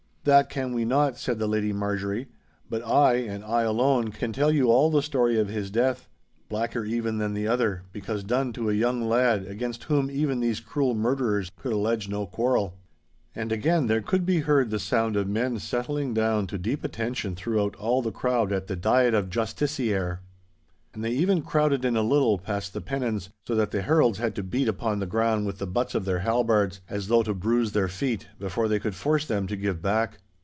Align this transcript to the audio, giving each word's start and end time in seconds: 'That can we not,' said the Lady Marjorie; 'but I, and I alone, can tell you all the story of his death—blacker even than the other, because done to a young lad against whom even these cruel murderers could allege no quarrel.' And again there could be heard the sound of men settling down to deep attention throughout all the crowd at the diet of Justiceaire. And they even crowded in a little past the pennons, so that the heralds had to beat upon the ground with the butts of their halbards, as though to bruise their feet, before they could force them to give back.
'That 0.23 0.51
can 0.51 0.71
we 0.71 0.85
not,' 0.85 1.17
said 1.17 1.39
the 1.39 1.47
Lady 1.47 1.73
Marjorie; 1.73 2.27
'but 2.69 2.85
I, 2.85 3.15
and 3.15 3.43
I 3.43 3.63
alone, 3.63 4.11
can 4.11 4.31
tell 4.31 4.51
you 4.51 4.69
all 4.71 4.91
the 4.91 5.01
story 5.01 5.39
of 5.39 5.47
his 5.47 5.71
death—blacker 5.71 6.85
even 6.85 7.17
than 7.17 7.33
the 7.33 7.47
other, 7.47 7.81
because 7.91 8.23
done 8.23 8.53
to 8.53 8.69
a 8.69 8.73
young 8.73 9.01
lad 9.09 9.47
against 9.47 9.85
whom 9.85 10.11
even 10.11 10.39
these 10.39 10.59
cruel 10.59 10.93
murderers 10.93 11.49
could 11.57 11.73
allege 11.73 12.07
no 12.07 12.27
quarrel.' 12.27 12.77
And 13.33 13.51
again 13.51 13.87
there 13.87 14.03
could 14.03 14.23
be 14.23 14.41
heard 14.41 14.69
the 14.69 14.77
sound 14.77 15.15
of 15.15 15.27
men 15.27 15.57
settling 15.57 16.13
down 16.13 16.45
to 16.47 16.59
deep 16.59 16.83
attention 16.83 17.33
throughout 17.35 17.75
all 17.77 18.03
the 18.03 18.11
crowd 18.11 18.51
at 18.51 18.67
the 18.67 18.75
diet 18.75 19.15
of 19.15 19.31
Justiceaire. 19.31 20.19
And 20.93 21.05
they 21.05 21.11
even 21.11 21.41
crowded 21.41 21.85
in 21.85 21.95
a 21.95 22.01
little 22.01 22.37
past 22.37 22.73
the 22.73 22.81
pennons, 22.81 23.29
so 23.47 23.55
that 23.55 23.71
the 23.71 23.81
heralds 23.81 24.19
had 24.19 24.35
to 24.35 24.43
beat 24.43 24.67
upon 24.67 24.99
the 24.99 25.05
ground 25.05 25.45
with 25.45 25.57
the 25.57 25.65
butts 25.65 25.95
of 25.95 26.03
their 26.03 26.19
halbards, 26.19 26.81
as 26.89 27.07
though 27.07 27.23
to 27.23 27.33
bruise 27.33 27.71
their 27.71 27.87
feet, 27.87 28.27
before 28.39 28.67
they 28.67 28.77
could 28.77 28.93
force 28.95 29.25
them 29.25 29.47
to 29.47 29.55
give 29.55 29.81
back. 29.81 30.17